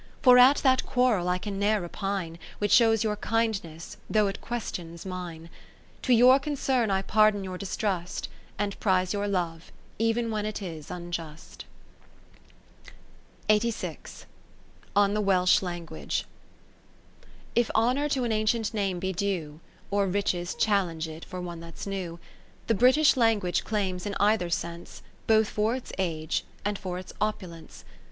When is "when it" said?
10.31-10.59